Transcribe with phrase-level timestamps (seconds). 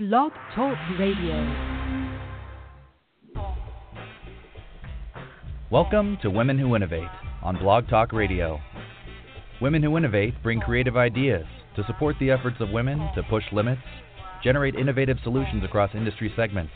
[0.00, 1.36] Blog Talk Radio.
[5.70, 7.10] Welcome to Women Who Innovate
[7.42, 8.58] on Blog Talk Radio.
[9.60, 11.44] Women Who Innovate bring creative ideas
[11.76, 13.82] to support the efforts of women to push limits,
[14.42, 16.72] generate innovative solutions across industry segments,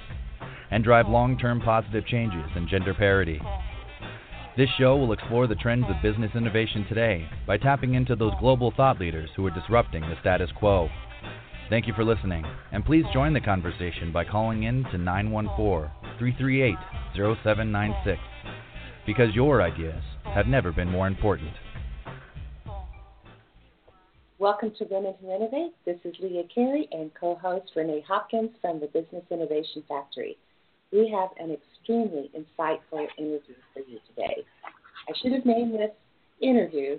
[0.71, 3.41] and drive long term positive changes in gender parity.
[4.55, 8.71] This show will explore the trends of business innovation today by tapping into those global
[8.77, 10.91] thought leaders who are disrupting the status quo.
[11.71, 16.75] Thank you for listening, and please join the conversation by calling in to 914 338
[17.17, 18.21] 0796
[19.07, 21.51] because your ideas have never been more important.
[24.39, 25.73] Welcome to Women Who Innovate.
[25.87, 30.37] This is Leah Carey and co host Renee Hopkins from the Business Innovation Factory.
[30.93, 34.45] We have an extremely insightful interview for you today.
[35.09, 35.93] I should have named this
[36.43, 36.99] interview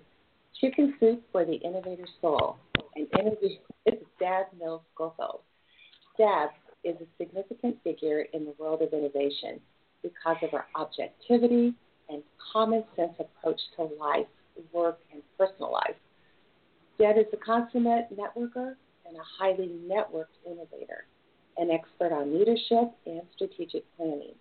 [0.59, 2.57] Chicken Soup for the Innovator Soul,
[2.95, 3.49] an interview
[4.19, 5.41] Deb Mills Scofield.
[6.17, 6.49] Deb
[6.83, 9.59] is a significant figure in the world of innovation
[10.01, 11.73] because of her objectivity
[12.09, 12.21] and
[12.53, 14.27] common sense approach to life,
[14.71, 15.95] work, and personal life.
[16.99, 18.75] Deb is a consummate networker
[19.07, 21.05] and a highly networked innovator,
[21.57, 24.35] an expert on leadership and strategic planning.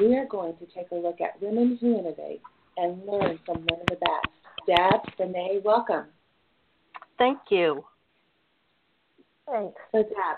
[0.00, 2.42] We are going to take a look at women who innovate
[2.76, 4.28] and learn from one of the best.
[4.66, 6.04] Deb, Renee, welcome.
[7.16, 7.84] Thank you.
[9.50, 9.78] Thanks.
[9.92, 10.36] So, Deb,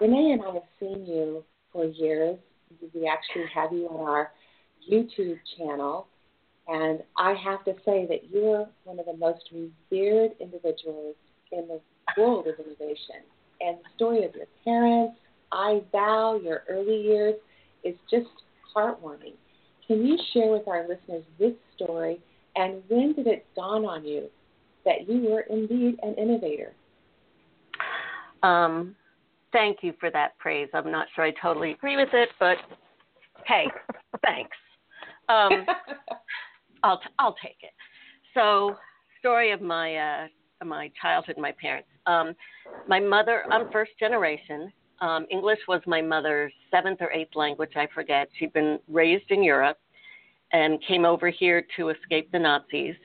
[0.00, 2.38] Renee and I have seen you for years.
[2.94, 4.30] We actually have you on our
[4.90, 6.06] YouTube channel.
[6.68, 11.16] And I have to say that you're one of the most revered individuals
[11.52, 11.80] in the
[12.16, 13.22] world of innovation.
[13.60, 15.16] And the story of your parents,
[15.52, 17.34] I Vow, your early years,
[17.84, 18.28] is just
[18.74, 19.34] heartwarming.
[19.86, 22.20] Can you share with our listeners this story
[22.56, 24.28] and when did it dawn on you
[24.84, 26.72] that you were indeed an innovator?
[28.42, 28.94] Um,
[29.52, 30.68] thank you for that praise.
[30.74, 32.56] I'm not sure I totally agree with it, but
[33.46, 33.66] hey,
[34.24, 34.56] thanks.
[35.28, 35.66] Um,
[36.82, 37.72] I'll t- I'll take it.
[38.34, 38.76] So,
[39.18, 40.26] story of my uh,
[40.64, 41.88] my childhood, my parents.
[42.06, 42.34] Um,
[42.88, 44.72] my mother, I'm first generation.
[45.00, 48.28] Um, English was my mother's seventh or eighth language, I forget.
[48.38, 49.78] She'd been raised in Europe
[50.52, 52.96] and came over here to escape the Nazis.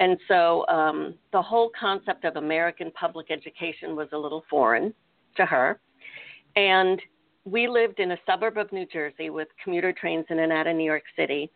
[0.00, 4.94] And so um, the whole concept of American public education was a little foreign
[5.36, 5.80] to her.
[6.56, 7.00] And
[7.44, 10.76] we lived in a suburb of New Jersey with commuter trains in and out of
[10.76, 11.50] New York City.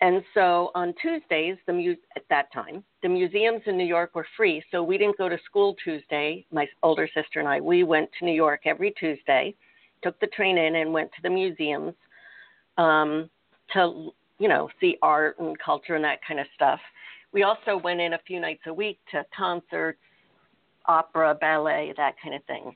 [0.00, 4.26] And so on Tuesdays, the mu- at that time, the museums in New York were
[4.36, 4.62] free.
[4.70, 6.44] So we didn't go to school Tuesday.
[6.52, 9.54] My older sister and I, we went to New York every Tuesday,
[10.02, 11.94] took the train in, and went to the museums
[12.76, 13.30] um,
[13.72, 16.80] to, you know, see art and culture and that kind of stuff.
[17.36, 19.98] We also went in a few nights a week to concerts,
[20.86, 22.74] opera, ballet, that kind of thing.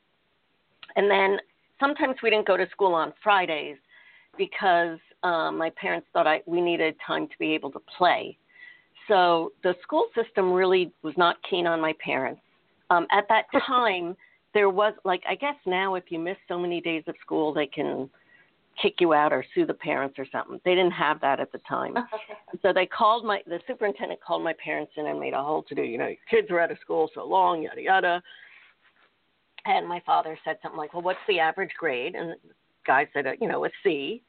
[0.96, 1.38] And then
[1.80, 3.78] sometimes we didn't go to school on Fridays
[4.36, 8.36] because um, my parents thought I, we needed time to be able to play.
[9.08, 12.42] So the school system really was not keen on my parents.
[12.90, 14.14] Um, at that time,
[14.52, 17.66] there was like I guess now if you miss so many days of school, they
[17.66, 18.10] can
[18.80, 20.60] kick you out or sue the parents or something.
[20.64, 21.94] They didn't have that at the time.
[22.62, 25.74] so they called my the superintendent called my parents in and made a whole to
[25.74, 25.82] do.
[25.82, 28.22] You know, your kids were out of school so long, yada yada.
[29.66, 32.36] And my father said something like, "Well, what's the average grade?" And the
[32.86, 34.22] guy said, "You know, a C."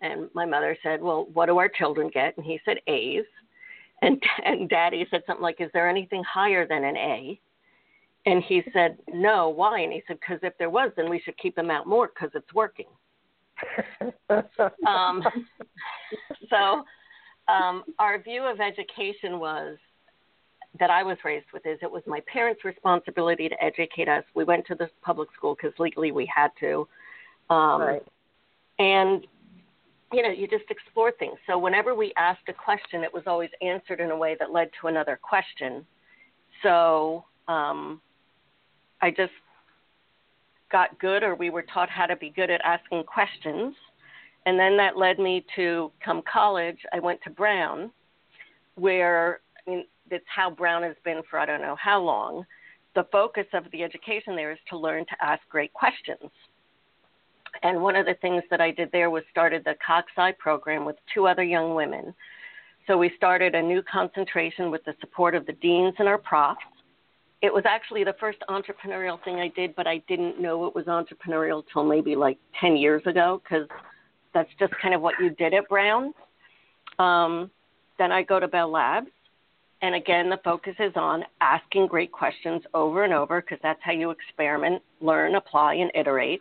[0.00, 3.24] And my mother said, "Well, what do our children get?" And he said, "A's."
[4.02, 7.40] And and Daddy said something like, "Is there anything higher than an A?"
[8.26, 9.48] And he said, "No.
[9.48, 12.08] Why?" And he said, "Because if there was, then we should keep them out more
[12.08, 12.86] because it's working."
[14.86, 15.22] Um,
[16.50, 16.84] so,
[17.52, 19.76] um, our view of education was
[20.78, 24.24] that I was raised with is it was my parents' responsibility to educate us.
[24.34, 26.88] We went to the public school because legally we had to.
[27.50, 28.02] Um, right.
[28.78, 29.26] And
[30.12, 31.38] you know, you just explore things.
[31.46, 34.70] So whenever we asked a question, it was always answered in a way that led
[34.80, 35.86] to another question.
[36.62, 38.00] So um,
[39.00, 39.32] I just
[40.72, 43.74] got good, or we were taught how to be good at asking questions.
[44.46, 46.78] And then that led me to come college.
[46.92, 47.92] I went to Brown,
[48.74, 52.44] where I mean, it's how Brown has been for I don't know how long.
[52.94, 56.30] The focus of the education there is to learn to ask great questions.
[57.62, 60.96] And one of the things that I did there was started the CogSci program with
[61.14, 62.14] two other young women.
[62.86, 66.60] So we started a new concentration with the support of the deans and our profs.
[67.42, 70.84] It was actually the first entrepreneurial thing I did, but I didn't know it was
[70.86, 73.68] entrepreneurial till maybe like 10 years ago because
[74.32, 76.14] that's just kind of what you did at Brown.
[76.98, 77.50] Um,
[77.98, 79.10] then I go to Bell Labs,
[79.82, 83.92] and again, the focus is on asking great questions over and over because that's how
[83.92, 86.40] you experiment, learn, apply, and iterate.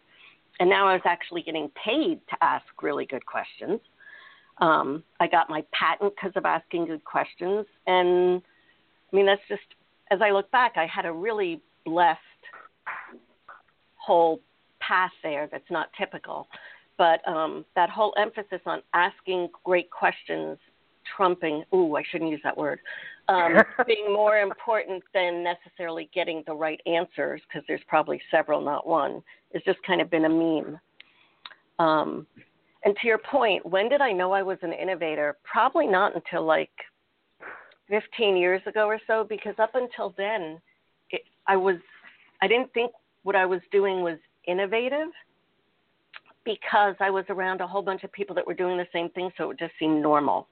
[0.60, 3.80] And now I was actually getting paid to ask really good questions.
[4.60, 7.66] Um, I got my patent because of asking good questions.
[7.88, 8.44] And
[9.12, 9.64] I mean, that's just,
[10.12, 12.20] as I look back, I had a really blessed
[13.96, 14.40] whole
[14.80, 16.48] path there that's not typical.
[16.98, 20.58] But um, that whole emphasis on asking great questions,
[21.16, 22.80] trumping, ooh, I shouldn't use that word,
[23.30, 23.56] um,
[23.88, 29.24] being more important than necessarily getting the right answers, because there's probably several, not one,
[29.54, 30.80] has just kind of been a meme.
[31.80, 32.28] Um,
[32.84, 35.38] and to your point, when did I know I was an innovator?
[35.44, 36.72] Probably not until like
[37.92, 40.60] 15 years ago or so, because up until then,
[41.12, 41.76] it, I was,
[42.42, 42.92] I didn't think
[43.24, 44.18] what I was doing was
[44.48, 45.10] innovative
[46.46, 49.30] because I was around a whole bunch of people that were doing the same thing,
[49.38, 50.48] so it just seemed normal.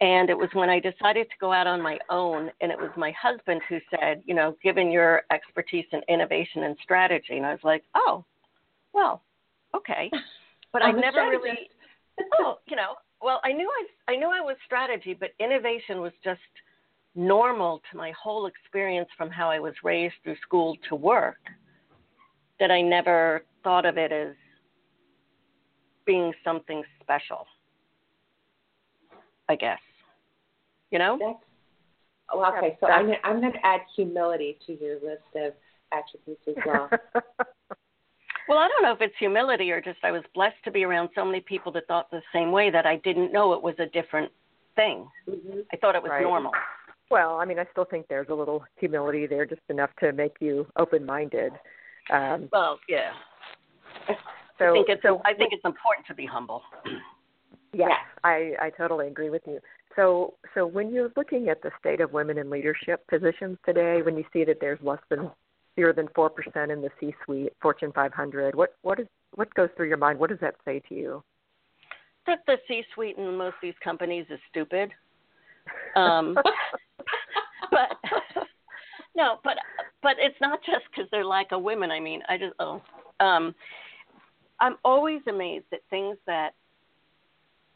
[0.00, 2.90] And it was when I decided to go out on my own, and it was
[2.96, 7.52] my husband who said, you know, given your expertise in innovation and strategy, and I
[7.52, 8.24] was like, oh,
[8.92, 9.22] well,
[9.76, 10.10] okay.
[10.70, 11.70] But I never really,
[12.40, 16.12] oh, you know, well, I knew I, I knew I was strategy, but innovation was
[16.22, 16.40] just
[17.14, 21.38] normal to my whole experience from how I was raised through school to work.
[22.60, 24.34] That I never thought of it as
[26.04, 27.46] being something special.
[29.48, 29.78] I guess.
[30.90, 31.18] You know?
[31.20, 31.38] That's,
[32.34, 35.52] oh, okay, so I'm, I'm going to add humility to your list of
[35.92, 36.90] attributes as well.
[38.48, 41.10] well, I don't know if it's humility or just I was blessed to be around
[41.14, 43.86] so many people that thought the same way that I didn't know it was a
[43.86, 44.32] different
[44.74, 45.06] thing.
[45.28, 45.60] Mm-hmm.
[45.72, 46.22] I thought it was right.
[46.22, 46.52] normal.
[47.10, 50.34] Well, I mean, I still think there's a little humility there, just enough to make
[50.40, 51.52] you open-minded.
[52.12, 53.10] Um, well, yeah.
[54.58, 56.62] So, I think it's so, I think it's important to be humble.
[57.74, 57.90] Yes,
[58.24, 59.60] I I totally agree with you.
[59.94, 64.16] So, so when you're looking at the state of women in leadership positions today, when
[64.16, 65.30] you see that there's less than
[65.78, 69.86] fewer than four percent in the C-suite, Fortune 500, what what is what goes through
[69.86, 70.18] your mind?
[70.18, 71.22] What does that say to you?
[72.26, 74.90] That the C-suite in most of these companies is stupid.
[75.96, 76.34] Um,
[77.70, 77.90] but
[79.14, 79.58] no, but
[80.02, 81.90] but it's not just because they're lack of women.
[81.90, 82.80] I mean, I just oh,
[83.20, 83.54] um,
[84.60, 86.54] I'm always amazed at things that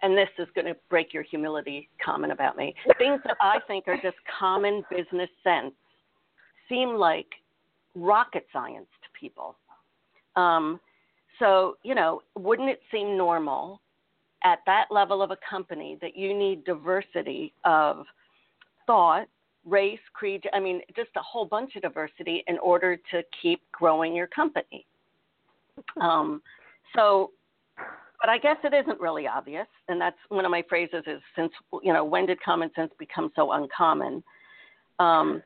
[0.00, 2.74] and this is going to break your humility comment about me.
[2.96, 5.74] Things that I think are just common business sense
[6.66, 7.26] seem like
[7.94, 9.56] rocket science to people.
[10.36, 10.80] Um,
[11.38, 13.80] so, you know, wouldn't it seem normal
[14.44, 18.04] at that level of a company that you need diversity of
[18.86, 19.26] thought,
[19.64, 24.14] race, creed, I mean, just a whole bunch of diversity in order to keep growing
[24.14, 24.86] your company?
[26.00, 26.42] Um,
[26.94, 27.30] so,
[27.76, 31.50] but I guess it isn't really obvious, and that's one of my phrases is since
[31.82, 34.22] you know when did common sense become so uncommon?
[34.98, 35.42] Um,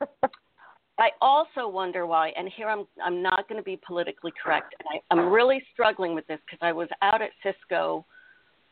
[0.99, 4.89] I also wonder why, and here I'm I'm not going to be politically correct, and
[4.91, 8.05] I, I'm really struggling with this because I was out at Cisco,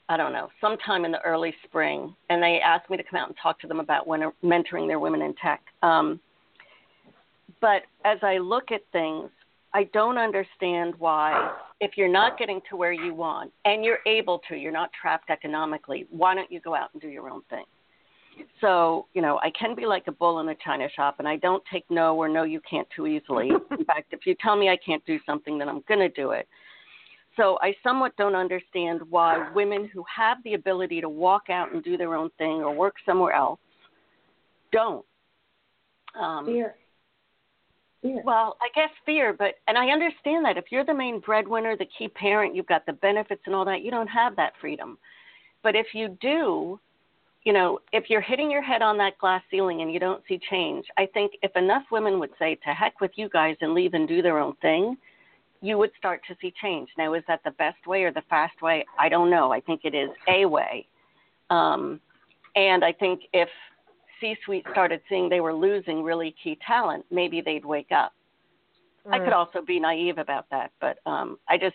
[0.08, 3.28] I don't know, sometime in the early spring, and they asked me to come out
[3.28, 5.60] and talk to them about when, mentoring their women in tech.
[5.82, 6.18] Um,
[7.60, 9.28] but as I look at things,
[9.74, 14.40] I don't understand why, if you're not getting to where you want and you're able
[14.48, 17.64] to, you're not trapped economically, why don't you go out and do your own thing?
[18.60, 21.36] So, you know, I can be like a bull in a china shop and I
[21.36, 23.50] don't take no or no, you can't too easily.
[23.70, 26.30] in fact, if you tell me I can't do something, then I'm going to do
[26.30, 26.48] it.
[27.36, 31.82] So I somewhat don't understand why women who have the ability to walk out and
[31.82, 33.58] do their own thing or work somewhere else
[34.74, 35.04] don't.
[36.20, 36.74] Um, Fear.
[38.02, 38.22] Fear.
[38.24, 41.86] Well, I guess fear, but and I understand that if you're the main breadwinner, the
[41.98, 44.98] key parent, you've got the benefits and all that, you don't have that freedom.
[45.62, 46.78] But if you do,
[47.44, 50.40] you know, if you're hitting your head on that glass ceiling and you don't see
[50.50, 53.92] change, I think if enough women would say to heck with you guys and leave
[53.94, 54.96] and do their own thing,
[55.60, 56.88] you would start to see change.
[56.96, 58.84] Now, is that the best way or the fast way?
[58.98, 59.52] I don't know.
[59.52, 60.86] I think it is a way.
[61.50, 62.00] Um,
[62.56, 63.48] and I think if
[64.20, 68.12] C suite started seeing they were losing really key talent, maybe they'd wake up.
[69.06, 69.14] Mm.
[69.14, 69.36] I could mm.
[69.36, 71.74] also be naive about that, but um, I just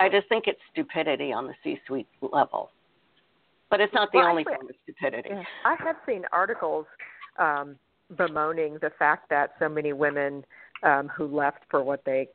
[0.00, 2.70] I just think it's stupidity on the C suite level.
[3.70, 5.30] But it's not the well, only actually, form of stupidity.
[5.64, 6.86] I have seen articles
[7.38, 7.76] um,
[8.16, 10.44] bemoaning the fact that so many women
[10.82, 12.28] um, who left for what they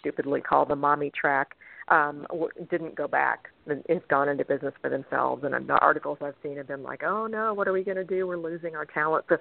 [0.00, 1.56] stupidly call the mommy track
[1.88, 2.26] um,
[2.70, 5.44] didn't go back and has gone into business for themselves.
[5.44, 8.04] And the articles I've seen have been like, "Oh no, what are we going to
[8.04, 8.26] do?
[8.26, 9.36] We're losing our talent." So,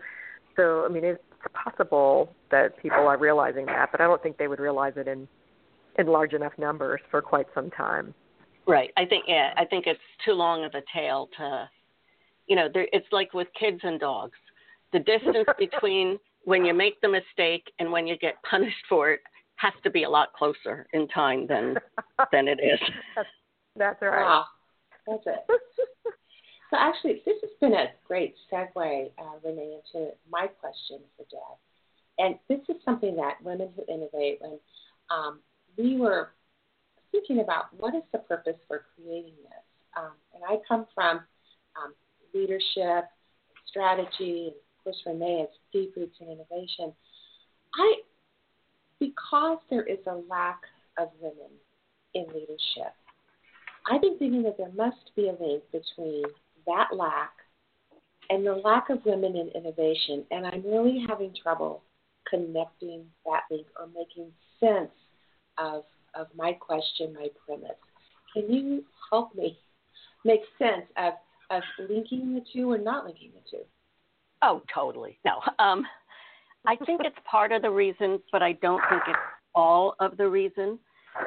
[0.56, 1.22] so I mean, it's
[1.54, 5.28] possible that people are realizing that, but I don't think they would realize it in
[5.98, 8.14] in large enough numbers for quite some time.
[8.68, 8.92] Right.
[8.98, 9.54] I think yeah.
[9.58, 11.70] I think it's too long of a tail to,
[12.48, 14.38] you know, there, it's like with kids and dogs.
[14.92, 19.22] The distance between when you make the mistake and when you get punished for it
[19.56, 21.76] has to be a lot closer in time than
[22.32, 22.80] than it is.
[23.16, 23.30] That's,
[23.76, 24.22] that's right.
[24.22, 24.46] Wow.
[25.08, 25.46] That's it.
[26.70, 31.58] so actually, this has been a great segue, uh, Renee, into my question for Deb.
[32.20, 34.60] And this is something that Women Who Innovate, when
[35.10, 35.40] um,
[35.76, 36.30] we were
[37.14, 39.64] thinking about what is the purpose for creating this.
[39.96, 41.22] Um, and I come from
[41.78, 41.94] um,
[42.34, 43.06] leadership,
[43.68, 46.92] strategy, and of course Renee has deep roots in innovation.
[47.76, 47.96] I,
[49.00, 50.60] because there is a lack
[50.98, 51.52] of women
[52.16, 52.94] in leadership,
[53.90, 56.24] I've been thinking that there must be a link between
[56.66, 57.32] that lack
[58.30, 61.84] and the lack of women in innovation, and I'm really having trouble
[62.30, 64.92] connecting that link or making sense
[65.58, 65.84] of
[66.16, 67.78] of my question, my premise.
[68.34, 69.58] Can you help me
[70.26, 71.14] make sense of
[71.50, 73.64] of linking the two or not linking the two?
[74.42, 75.20] Oh, totally.
[75.24, 75.40] No.
[75.60, 75.86] Um,
[76.66, 79.20] I think it's part of the reason, but I don't think it's
[79.54, 80.80] all of the reason.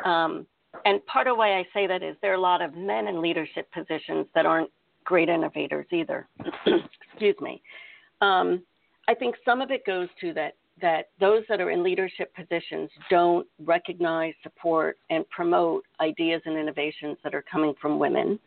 [0.05, 0.47] Um,
[0.85, 3.21] and part of why I say that is there are a lot of men in
[3.21, 4.71] leadership positions that aren't
[5.05, 6.29] great innovators either.
[7.13, 7.63] Excuse me.
[8.21, 8.63] Um,
[9.09, 12.91] I think some of it goes to that that those that are in leadership positions
[13.11, 18.39] don't recognize, support, and promote ideas and innovations that are coming from women.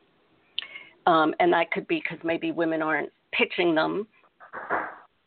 [1.08, 4.06] Um, and that could be because maybe women aren't pitching them,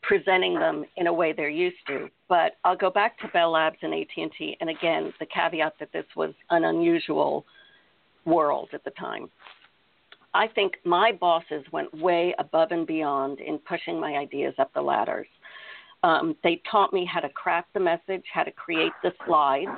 [0.03, 2.09] presenting them in a way they're used to.
[2.29, 6.07] But I'll go back to Bell Labs and AT&T, and again, the caveat that this
[6.15, 7.45] was an unusual
[8.25, 9.29] world at the time.
[10.35, 14.81] I think my bosses went way above and beyond in pushing my ideas up the
[14.81, 15.27] ladders.
[16.03, 19.71] Um, they taught me how to craft the message, how to create the slides.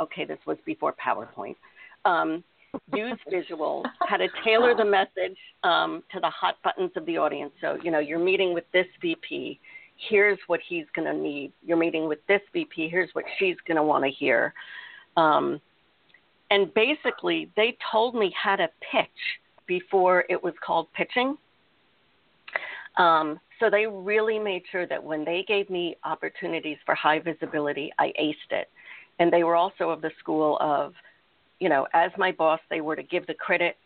[0.00, 1.56] Okay, this was before PowerPoint.
[2.04, 2.44] Um,
[2.94, 7.52] use visuals, how to tailor the message um, to the hot buttons of the audience.
[7.60, 9.58] So, you know, you're meeting with this VP.
[10.08, 11.52] Here's what he's going to need.
[11.64, 12.88] You're meeting with this VP.
[12.88, 14.54] Here's what she's going to want to hear.
[15.16, 15.60] Um,
[16.50, 19.08] and basically, they told me how to pitch
[19.66, 21.36] before it was called pitching.
[22.96, 27.92] Um, so they really made sure that when they gave me opportunities for high visibility,
[27.98, 28.68] I aced it.
[29.18, 30.94] And they were also of the school of,
[31.60, 33.76] you know, as my boss, they were to give the credit,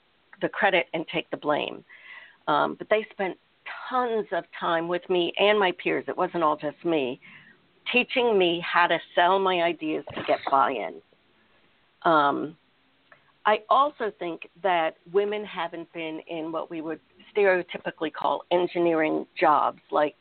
[0.40, 1.84] the credit and take the blame.
[2.48, 3.36] Um, but they spent
[3.88, 6.04] tons of time with me and my peers.
[6.08, 7.20] It wasn't all just me,
[7.92, 10.94] teaching me how to sell my ideas to get buy-in.
[12.02, 12.56] Um,
[13.46, 17.00] I also think that women haven't been in what we would
[17.34, 20.16] stereotypically call engineering jobs, like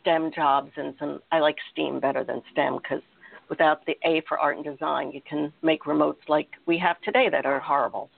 [0.00, 1.20] STEM jobs, and some.
[1.30, 3.02] I like STEAM better than STEM because
[3.50, 7.28] without the A for art and design, you can make remotes like we have today
[7.30, 8.10] that are horrible.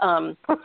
[0.00, 0.58] Um, but,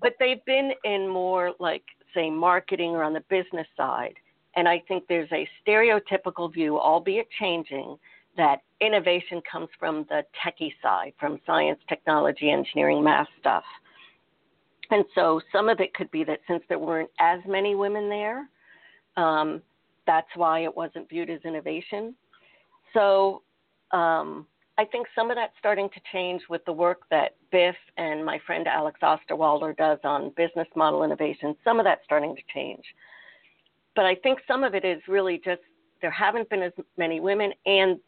[0.00, 1.82] but they've been in more like
[2.14, 4.14] say marketing or on the business side,
[4.54, 7.96] and I think there's a stereotypical view, albeit changing,
[8.36, 13.64] that innovation comes from the techie side, from science, technology, engineering, math stuff.
[14.90, 18.48] And so some of it could be that since there weren't as many women there,
[19.16, 19.62] um,
[20.06, 22.14] that's why it wasn't viewed as innovation.
[22.94, 23.42] So
[23.90, 24.46] um,
[24.78, 28.38] I think some of that's starting to change with the work that BIF and my
[28.46, 31.56] friend Alex Osterwalder does on business model innovation.
[31.64, 32.84] Some of that's starting to change.
[33.94, 35.62] But I think some of it is really just
[36.02, 37.98] there haven't been as many women, and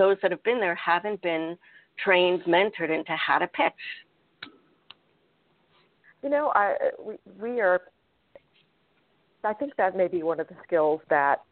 [0.00, 1.58] those that have been there haven't been
[2.02, 3.72] trained, mentored into how to pitch.
[6.22, 7.82] You know, I we, we are.
[9.44, 11.42] I think that may be one of the skills that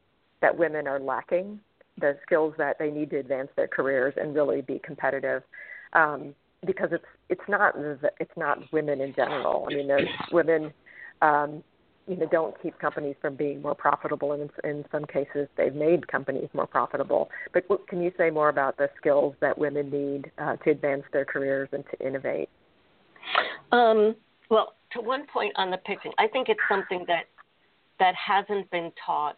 [0.40, 1.60] that women are lacking.
[2.00, 5.42] The skills that they need to advance their careers and really be competitive,
[5.92, 7.74] um, because it's it's not
[8.18, 9.66] it's not women in general.
[9.70, 10.72] I mean, there's women.
[11.20, 11.62] Um,
[12.08, 15.74] you know, don't keep companies from being more profitable, and in, in some cases, they've
[15.74, 17.28] made companies more profitable.
[17.52, 21.24] But can you say more about the skills that women need uh, to advance their
[21.24, 22.48] careers and to innovate?
[23.72, 24.16] Um,
[24.50, 27.24] well, to one point on the pitching, I think it's something that
[27.98, 29.36] that hasn't been taught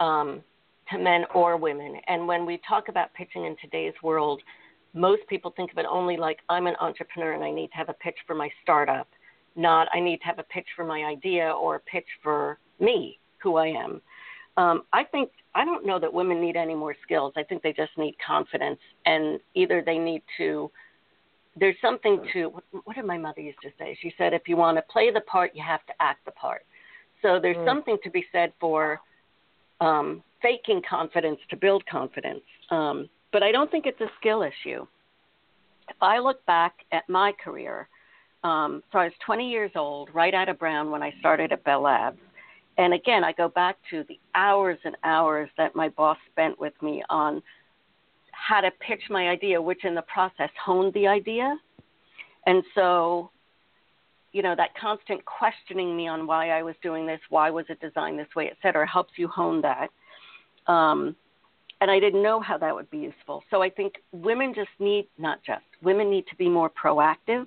[0.00, 0.42] um,
[0.90, 1.96] to men or women.
[2.08, 4.42] And when we talk about pitching in today's world,
[4.92, 7.88] most people think of it only like I'm an entrepreneur and I need to have
[7.88, 9.08] a pitch for my startup,
[9.56, 13.18] not I need to have a pitch for my idea or a pitch for me,
[13.42, 14.00] who I am.
[14.56, 17.32] Um, I think I don't know that women need any more skills.
[17.36, 20.70] I think they just need confidence, and either they need to
[21.56, 22.52] there's something to
[22.84, 23.96] what did my mother used to say?
[24.00, 26.64] She said, if you want to play the part, you have to act the part.
[27.22, 27.66] So there's mm.
[27.66, 29.00] something to be said for
[29.80, 32.42] um, faking confidence to build confidence.
[32.70, 34.86] Um, but I don't think it's a skill issue.
[35.88, 37.88] If I look back at my career,
[38.44, 41.64] um, so I was 20 years old, right out of Brown when I started at
[41.64, 42.18] Bell Labs,
[42.76, 46.74] And again, I go back to the hours and hours that my boss spent with
[46.82, 47.42] me on
[48.32, 51.56] how to pitch my idea, which in the process honed the idea.
[52.46, 53.30] And so,
[54.32, 57.80] you know, that constant questioning me on why I was doing this, why was it
[57.80, 59.88] designed this way, et cetera, helps you hone that.
[60.66, 61.16] Um,
[61.80, 63.42] and I didn't know how that would be useful.
[63.50, 67.46] So I think women just need, not just, women need to be more proactive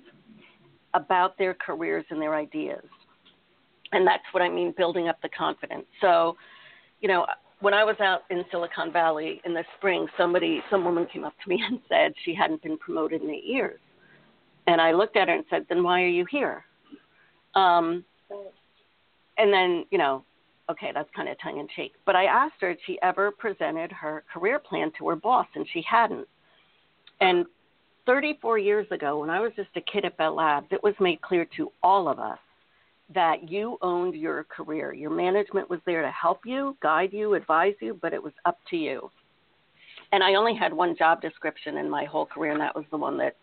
[0.94, 2.84] about their careers and their ideas.
[3.92, 5.86] And that's what I mean, building up the confidence.
[6.00, 6.36] So,
[7.00, 7.26] you know,
[7.60, 11.34] when I was out in Silicon Valley in the spring, somebody, some woman came up
[11.42, 13.80] to me and said she hadn't been promoted in eight years.
[14.66, 16.64] And I looked at her and said, then why are you here?
[17.54, 18.04] Um,
[19.38, 20.24] and then, you know,
[20.70, 21.94] okay, that's kind of tongue in cheek.
[22.04, 25.66] But I asked her if she ever presented her career plan to her boss, and
[25.72, 26.28] she hadn't.
[27.20, 27.46] And
[28.08, 31.20] 34 years ago, when I was just a kid at Bell Labs, it was made
[31.20, 32.38] clear to all of us
[33.14, 34.94] that you owned your career.
[34.94, 38.56] Your management was there to help you, guide you, advise you, but it was up
[38.70, 39.10] to you.
[40.10, 42.96] And I only had one job description in my whole career, and that was the
[42.96, 43.36] one that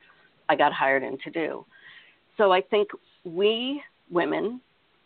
[0.49, 1.63] I got hired in to do.
[2.35, 2.87] So I think
[3.23, 4.59] we women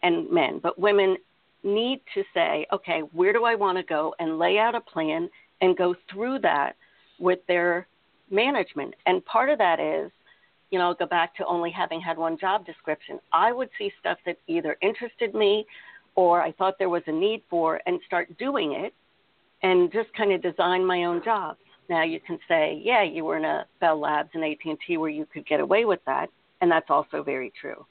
[0.04, 1.18] and men, but women
[1.64, 5.30] need to say, okay, where do I want to go and lay out a plan
[5.60, 6.78] and go through that
[7.20, 7.88] with their
[8.32, 8.94] management.
[9.06, 10.12] And part of that is,
[10.72, 13.20] you know, go back to only having had one job description.
[13.34, 15.66] I would see stuff that either interested me
[16.16, 18.94] or I thought there was a need for and start doing it
[19.64, 21.60] and just kind of design my own jobs.
[21.90, 25.26] Now you can say, yeah, you were in a Bell Labs and AT&T where you
[25.26, 26.30] could get away with that,
[26.62, 27.86] and that's also very true.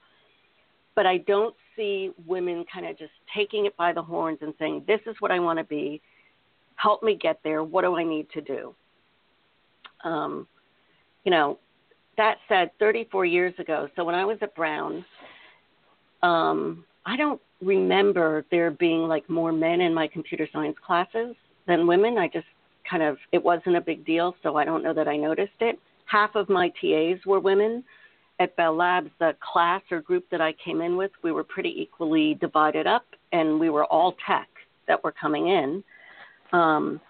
[0.94, 4.84] But I don't see women kind of just taking it by the horns and saying,
[4.86, 6.00] This is what I want to be.
[6.76, 7.64] Help me get there.
[7.64, 8.74] What do I need to do?
[10.04, 10.46] Um,
[11.24, 11.58] you know,
[12.16, 15.04] that said, 34 years ago, so when I was at Brown,
[16.22, 21.34] um, I don't remember there being like more men in my computer science classes
[21.66, 22.18] than women.
[22.18, 22.46] I just
[22.88, 25.78] kind of, it wasn't a big deal, so I don't know that I noticed it.
[26.06, 27.84] Half of my TAs were women
[28.40, 31.74] at Bell Labs, the class or group that I came in with, we were pretty
[31.76, 34.48] equally divided up, and we were all tech
[34.86, 35.82] that were coming in.
[36.52, 37.00] Um,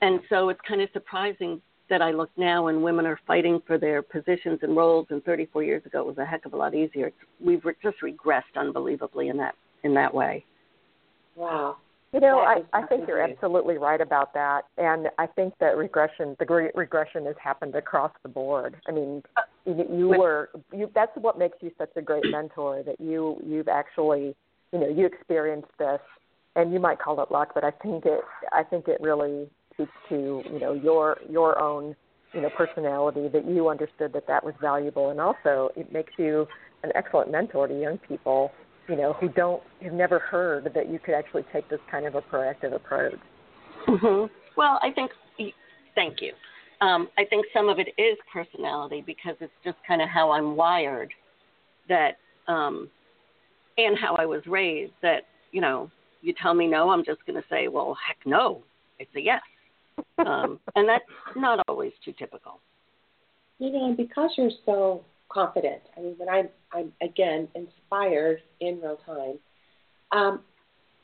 [0.00, 3.78] and so it's kind of surprising that I look now and women are fighting for
[3.78, 5.06] their positions and roles.
[5.10, 7.08] And 34 years ago, it was a heck of a lot easier.
[7.08, 10.44] It's, we've just regressed unbelievably in that in that way.
[11.36, 11.76] Wow.
[12.12, 16.36] You know, I, I think you're absolutely right about that, and I think that regression,
[16.38, 18.76] the great regression, has happened across the board.
[18.86, 19.22] I mean,
[19.64, 20.90] you, you were you.
[20.94, 22.82] That's what makes you such a great mentor.
[22.82, 24.36] That you you've actually,
[24.72, 26.00] you know, you experienced this,
[26.54, 28.20] and you might call it luck, but I think it
[28.52, 31.94] I think it really speaks to you know your your own
[32.32, 36.46] you know personality that you understood that that was valuable, and also it makes you
[36.82, 38.50] an excellent mentor to young people
[38.88, 42.14] you know, who don't have never heard that you could actually take this kind of
[42.14, 43.18] a proactive approach.
[43.88, 44.32] Mm-hmm.
[44.56, 45.10] Well, I think.
[45.94, 46.32] Thank you.
[46.80, 50.56] Um, I think some of it is personality because it's just kind of how I'm
[50.56, 51.12] wired,
[51.88, 52.16] that,
[52.48, 52.88] um,
[53.76, 54.92] and how I was raised.
[55.02, 55.90] That you know,
[56.22, 58.62] you tell me no, I'm just going to say, well, heck no,
[58.98, 59.42] it's a yes,
[60.18, 61.04] um, and that's
[61.36, 62.60] not always too typical.
[63.58, 65.82] You know, because you're so confident.
[65.96, 69.38] I mean, when I'm, I'm again inspired in real time,
[70.12, 70.40] um,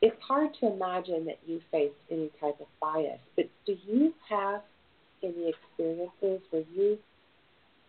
[0.01, 3.19] it's hard to imagine that you faced any type of bias.
[3.37, 4.63] But do you have
[5.23, 6.99] any experiences where you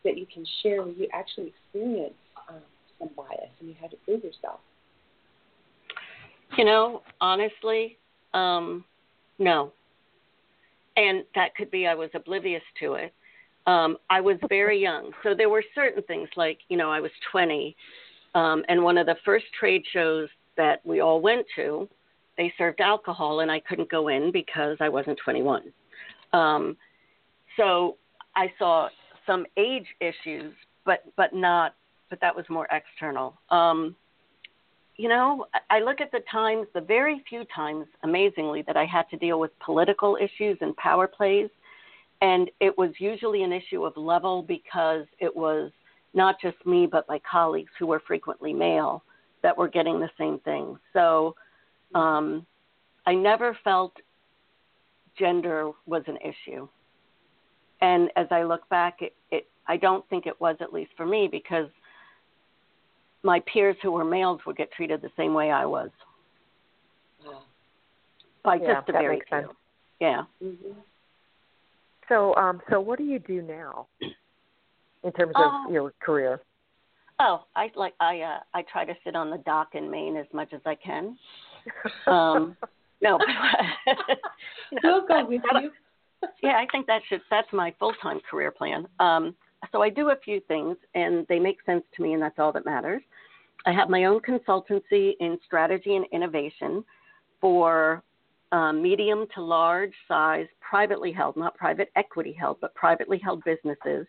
[0.04, 2.16] that you can share where you actually experienced
[2.48, 2.62] um,
[2.98, 4.60] some bias and you had to prove yourself?
[6.58, 7.98] You know, honestly,
[8.34, 8.86] um,
[9.38, 9.72] no.
[10.96, 13.14] And that could be I was oblivious to it.
[13.68, 17.12] Um, I was very young, so there were certain things like you know I was
[17.32, 17.76] 20,
[18.34, 21.88] um, and one of the first trade shows that we all went to,
[22.38, 25.72] they served alcohol, and I couldn't go in because I wasn't 21.
[26.34, 26.78] Um,
[27.58, 27.98] so
[28.36, 28.90] I saw
[29.28, 30.54] some age issues,
[30.86, 31.76] but but not,
[32.10, 33.38] but that was more external.
[33.52, 33.96] Um,
[35.00, 39.10] you know, I look at the times, the very few times, amazingly, that I had
[39.12, 41.50] to deal with political issues and power plays
[42.22, 45.72] and it was usually an issue of level because it was
[46.14, 49.04] not just me, but my colleagues who were frequently male
[49.42, 50.78] that were getting the same thing.
[50.92, 51.36] So
[51.96, 52.46] um,
[53.06, 53.94] I never felt
[55.18, 56.68] gender was an issue.
[57.82, 61.06] And as I look back, it, it, I don't think it was, at least for
[61.06, 61.70] me, because
[63.24, 65.90] my peers who were males would get treated the same way I was.
[68.44, 69.50] By yeah, just a very few.
[70.00, 70.24] Yeah.
[70.42, 70.80] Mm-hmm.
[72.08, 73.88] So, um, so what do you do now
[75.04, 76.42] in terms of uh, your career?
[77.20, 80.26] Oh, I like I uh, I try to sit on the dock in Maine as
[80.34, 81.18] much as I can.
[82.08, 82.56] Um,
[83.02, 83.20] no,
[84.84, 85.72] we'll go with you.
[86.42, 88.88] yeah, I think that should that's my full time career plan.
[89.00, 89.36] Um,
[89.72, 92.52] so I do a few things, and they make sense to me, and that's all
[92.54, 93.02] that matters.
[93.66, 96.84] I have my own consultancy in strategy and innovation
[97.42, 98.04] for
[98.52, 104.08] um, medium to large size, privately held, not private equity held, but privately held businesses,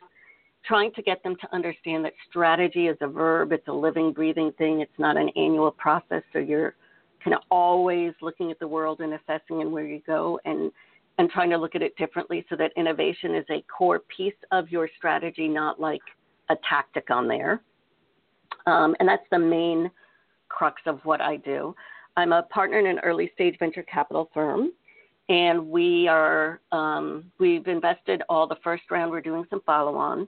[0.64, 4.52] trying to get them to understand that strategy is a verb, it's a living, breathing
[4.56, 6.22] thing, it's not an annual process.
[6.32, 6.74] So you're
[7.22, 10.72] kind of always looking at the world and assessing and where you go and
[11.20, 14.70] and trying to look at it differently so that innovation is a core piece of
[14.70, 16.00] your strategy, not like
[16.48, 17.60] a tactic on there.
[18.64, 19.90] Um, and that's the main
[20.48, 21.74] crux of what I do.
[22.16, 24.72] I'm a partner in an early stage venture capital firm,
[25.28, 29.10] and we are um, we've invested all the first round.
[29.10, 30.26] We're doing some follow on,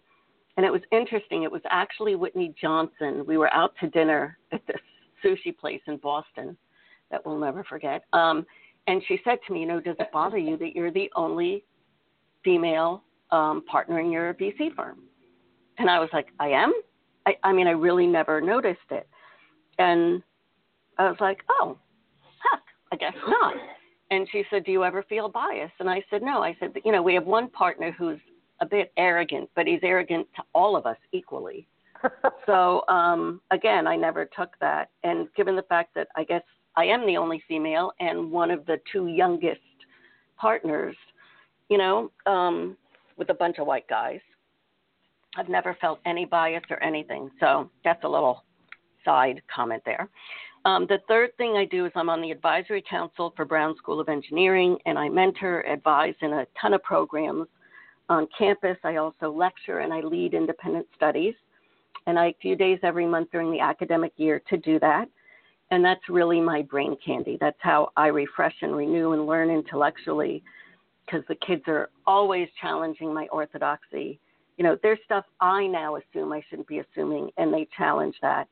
[0.58, 1.42] and it was interesting.
[1.42, 3.24] It was actually Whitney Johnson.
[3.26, 4.76] We were out to dinner at this
[5.24, 6.54] sushi place in Boston
[7.10, 8.04] that we'll never forget.
[8.12, 8.44] Um,
[8.86, 11.64] and she said to me, you know, does it bother you that you're the only
[12.44, 15.00] female um, partner in your VC firm?
[15.78, 16.72] And I was like, I am.
[17.26, 19.08] I, I mean, I really never noticed it.
[19.78, 20.22] And
[20.98, 21.78] I was like, oh,
[22.50, 23.54] heck, I guess not.
[24.10, 25.74] And she said, do you ever feel biased?
[25.80, 26.42] And I said, no.
[26.42, 28.18] I said, you know, we have one partner who's
[28.60, 31.66] a bit arrogant, but he's arrogant to all of us equally.
[32.46, 34.90] so um, again, I never took that.
[35.02, 36.42] And given the fact that I guess
[36.76, 39.60] I am the only female and one of the two youngest
[40.36, 40.96] partners,
[41.68, 42.76] you know, um,
[43.16, 44.20] with a bunch of white guys,
[45.36, 47.30] I've never felt any bias or anything.
[47.40, 48.44] So that's a little
[49.04, 50.08] side comment there.
[50.64, 53.98] Um, the third thing I do is I'm on the advisory council for Brown School
[53.98, 57.48] of Engineering, and I mentor, advise in a ton of programs
[58.08, 58.76] on campus.
[58.84, 61.34] I also lecture and I lead independent studies.
[62.06, 65.08] And I a few days every month during the academic year to do that.
[65.72, 67.38] And that's really my brain candy.
[67.40, 70.44] That's how I refresh and renew and learn intellectually
[71.06, 74.20] because the kids are always challenging my orthodoxy.
[74.58, 78.48] You know, there's stuff I now assume I shouldn't be assuming, and they challenge that.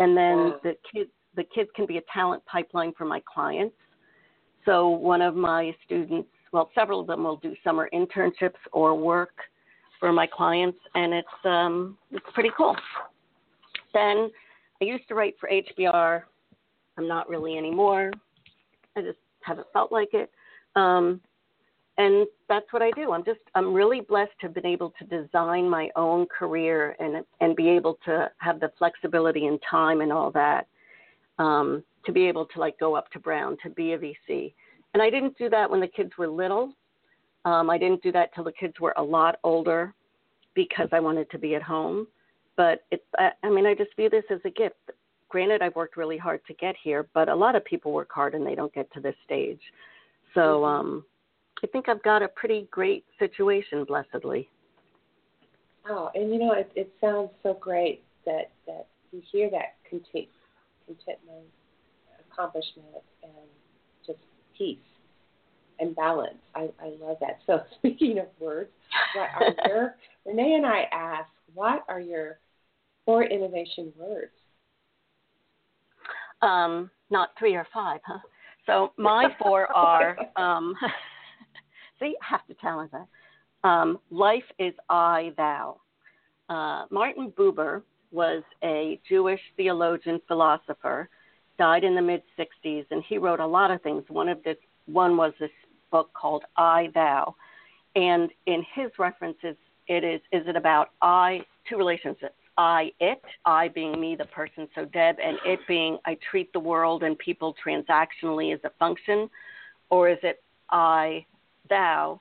[0.00, 3.76] And then the kids the kids can be a talent pipeline for my clients.
[4.64, 9.30] So one of my students, well, several of them will do summer internships or work
[10.00, 12.76] for my clients, and it's um, it's pretty cool.
[13.94, 14.28] Then
[14.82, 16.22] I used to write for HBR.
[16.98, 18.10] I'm not really anymore.
[18.96, 20.30] I just haven't felt like it.
[20.76, 21.20] Um,
[21.96, 23.12] and that's what I do.
[23.12, 27.24] I'm just I'm really blessed to have been able to design my own career and
[27.40, 30.68] and be able to have the flexibility and time and all that
[31.38, 34.52] um, to be able to like go up to Brown to be a VC.
[34.94, 36.72] And I didn't do that when the kids were little.
[37.44, 39.94] Um, I didn't do that till the kids were a lot older
[40.54, 42.06] because I wanted to be at home.
[42.56, 44.76] But it, I, I mean, I just view this as a gift.
[45.28, 48.34] Granted, I've worked really hard to get here, but a lot of people work hard
[48.34, 49.60] and they don't get to this stage.
[50.34, 50.64] So mm-hmm.
[50.64, 51.04] um,
[51.62, 54.48] I think I've got a pretty great situation, blessedly.
[55.88, 60.28] Oh, and you know, it, it sounds so great that that you hear that conti-
[60.86, 61.46] contentment,
[62.30, 62.86] accomplishment,
[63.22, 63.32] and
[64.06, 64.18] just
[64.56, 64.78] peace
[65.80, 66.38] and balance.
[66.54, 67.38] I, I love that.
[67.46, 68.70] So speaking of words,
[69.14, 69.94] what are your
[70.26, 72.38] Renee and I ask, what are your
[73.06, 74.32] four innovation words?
[76.42, 78.18] Um, not three or five, huh?
[78.66, 80.74] So my four are um,
[82.00, 83.06] see, I have to challenge that.
[83.68, 85.80] Um, life is I thou.
[86.48, 91.08] Uh, Martin Buber was a Jewish theologian philosopher,
[91.58, 94.04] died in the mid 60s, and he wrote a lot of things.
[94.08, 95.50] One of this one was this
[95.90, 97.34] book called I Thou,
[97.96, 99.56] and in his references,
[99.88, 102.34] it is is it about I two relationships.
[102.58, 106.58] I it, I being me, the person, so Deb, and it being I treat the
[106.58, 109.30] world and people transactionally as a function,
[109.90, 111.24] or is it I
[111.70, 112.20] thou,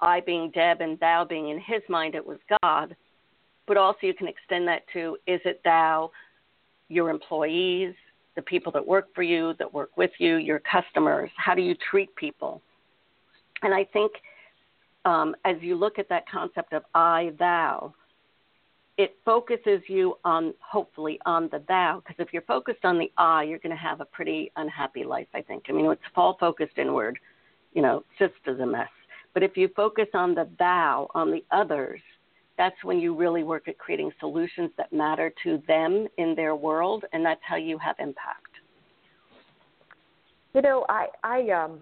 [0.00, 2.96] I being Deb and thou being in his mind it was God,
[3.68, 6.10] but also you can extend that to is it thou,
[6.88, 7.94] your employees,
[8.34, 11.30] the people that work for you, that work with you, your customers?
[11.36, 12.60] How do you treat people?
[13.62, 14.10] And I think
[15.04, 17.94] um, as you look at that concept of I, thou,
[18.98, 22.02] it focuses you on, hopefully, on the thou.
[22.04, 25.28] Because if you're focused on the I, you're going to have a pretty unhappy life,
[25.34, 25.64] I think.
[25.68, 27.18] I mean, it's all focused inward,
[27.72, 28.88] you know, just as a mess.
[29.34, 32.00] But if you focus on the thou, on the others,
[32.58, 37.04] that's when you really work at creating solutions that matter to them in their world,
[37.12, 38.46] and that's how you have impact.
[40.54, 41.80] You know, I I um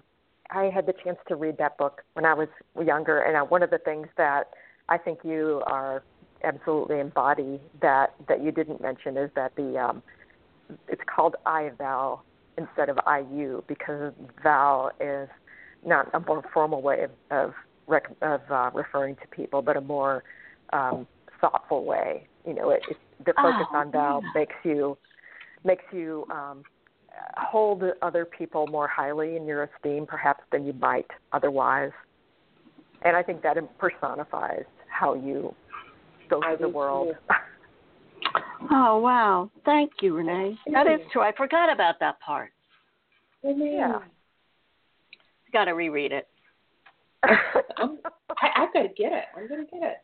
[0.50, 2.48] I had the chance to read that book when I was
[2.80, 4.50] younger, and uh, one of the things that
[4.88, 6.04] I think you are
[6.44, 10.02] absolutely embody that that you didn't mention is that the um
[10.88, 12.22] it's called I Thou
[12.56, 15.28] instead of IU because thou is
[15.84, 17.54] not a more formal way of of,
[17.86, 20.22] rec- of uh, referring to people, but a more
[20.72, 21.06] um,
[21.40, 22.26] thoughtful way.
[22.46, 24.30] You know, it, it, the focus oh, on thou yeah.
[24.34, 24.96] makes you
[25.64, 26.62] makes you um,
[27.36, 31.92] hold other people more highly in your esteem, perhaps than you might otherwise.
[33.02, 35.54] And I think that personifies how you
[36.30, 37.14] go through the world.
[38.70, 39.50] Oh wow!
[39.64, 40.56] Thank you, Renee.
[40.72, 41.22] That is true.
[41.22, 42.50] I forgot about that part.
[43.42, 43.76] Renee.
[43.78, 44.00] Yeah.
[45.52, 46.28] Got to reread it.
[47.24, 47.98] I'm,
[48.30, 49.24] I, I've got to get it.
[49.36, 49.96] I'm going to get it.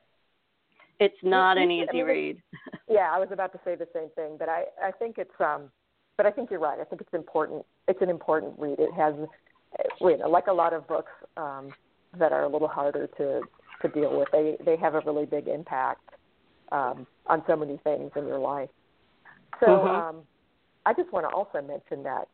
[0.99, 2.43] It's not an I easy mean, read.
[2.89, 5.71] yeah, I was about to say the same thing, but I I think it's um,
[6.17, 6.79] but I think you're right.
[6.81, 7.65] I think it's important.
[7.89, 8.79] It's an important read.
[8.79, 9.15] It has,
[10.01, 11.73] you know, like a lot of books um,
[12.19, 13.43] that are a little harder to
[13.83, 14.29] to deal with.
[14.33, 16.11] They they have a really big impact
[16.73, 18.71] um, on so many things in your life.
[19.61, 19.89] So Mhm.
[19.89, 20.27] um,
[20.85, 22.29] I just want to also mention that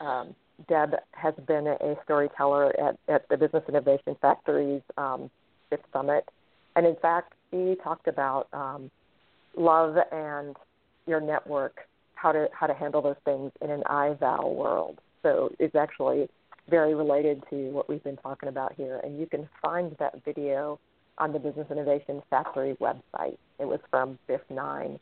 [0.00, 0.34] um,
[0.68, 5.30] Deb has been a storyteller at, at the Business Innovation Factory's um,
[5.68, 6.28] fifth summit,
[6.76, 8.90] and in fact, she talked about um,
[9.56, 10.56] love and
[11.06, 11.80] your network,
[12.14, 15.00] how to how to handle those things in an I thou world.
[15.22, 16.28] So it's actually
[16.68, 20.78] very related to what we've been talking about here, and you can find that video
[21.18, 23.36] on the Business Innovation Factory website.
[23.58, 24.98] It was from Fifth Nine.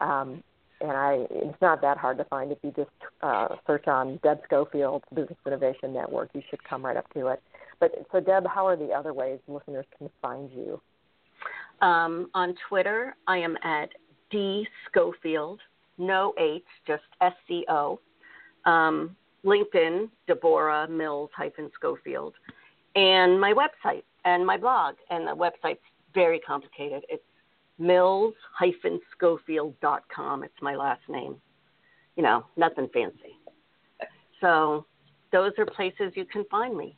[0.00, 0.42] Um,
[0.80, 2.90] and I, it's not that hard to find if you just
[3.22, 6.30] uh, search on Deb Scofield's Business Innovation Network.
[6.34, 7.42] You should come right up to it.
[7.80, 10.80] But so, Deb, how are the other ways listeners can find you?
[11.80, 13.90] Um, on Twitter, I am at
[14.30, 15.60] D Schofield,
[15.96, 18.00] no H, just S C O.
[18.64, 22.34] Um, LinkedIn, Deborah Mills hyphen Scofield,
[22.96, 24.94] and my website and my blog.
[25.10, 25.80] And the website's
[26.14, 27.04] very complicated.
[27.08, 27.22] It's
[27.78, 30.44] mills hyphen Scofield.com.
[30.44, 31.36] It's my last name.
[32.16, 33.38] You know, nothing fancy.
[34.40, 34.86] So
[35.32, 36.96] those are places you can find me.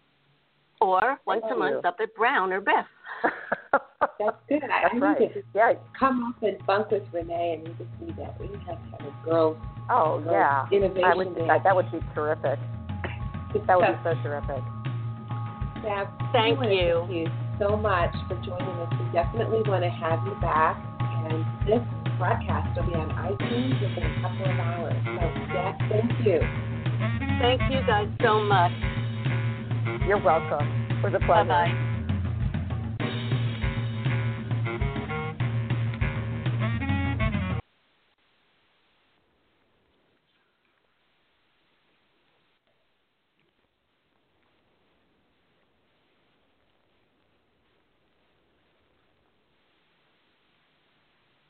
[0.80, 1.88] Or once a Thank month you.
[1.88, 2.86] up at Brown or Beth.
[4.18, 4.62] That's good.
[4.64, 5.20] I, That's I right.
[5.20, 5.72] need to just Yeah.
[5.98, 8.40] come up and bunk with Renee, and we just need that.
[8.40, 9.56] We have to have a girls
[9.90, 10.66] Oh, girls yeah.
[10.72, 11.34] innovation I would.
[11.36, 11.46] day.
[11.46, 12.58] That, that would be terrific.
[13.66, 14.62] That would be so terrific.
[15.82, 17.04] Deb, Thank you.
[17.06, 17.26] Thank you
[17.58, 18.92] so much for joining us.
[18.98, 20.76] We definitely want to have you back.
[21.00, 21.80] And this
[22.18, 24.94] broadcast will be on iTunes within a couple of hours.
[25.04, 26.40] So, Deb, thank you.
[27.40, 28.72] Thank you guys so much.
[30.06, 30.66] You're welcome.
[30.90, 31.48] It was a Bye pleasure.
[31.48, 31.82] bye.